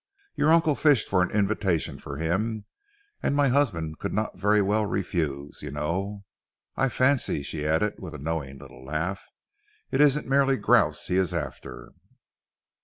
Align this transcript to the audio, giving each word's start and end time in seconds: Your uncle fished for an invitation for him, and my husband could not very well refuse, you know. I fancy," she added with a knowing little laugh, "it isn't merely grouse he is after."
Your 0.33 0.51
uncle 0.51 0.73
fished 0.73 1.07
for 1.07 1.21
an 1.21 1.29
invitation 1.29 1.99
for 1.99 2.17
him, 2.17 2.65
and 3.21 3.35
my 3.35 3.49
husband 3.49 3.99
could 3.99 4.13
not 4.15 4.35
very 4.35 4.59
well 4.59 4.83
refuse, 4.87 5.61
you 5.61 5.69
know. 5.69 6.25
I 6.75 6.89
fancy," 6.89 7.43
she 7.43 7.67
added 7.67 7.99
with 7.99 8.15
a 8.15 8.17
knowing 8.17 8.57
little 8.57 8.83
laugh, 8.83 9.21
"it 9.91 10.01
isn't 10.01 10.27
merely 10.27 10.57
grouse 10.57 11.05
he 11.05 11.17
is 11.17 11.35
after." 11.35 11.93